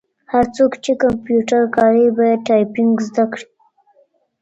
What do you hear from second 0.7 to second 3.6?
چي کمپیوټر کاروي باید ټایپنګ زده کړي.